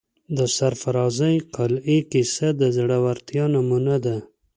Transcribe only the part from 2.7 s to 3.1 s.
زړه